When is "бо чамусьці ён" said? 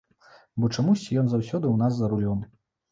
0.63-1.29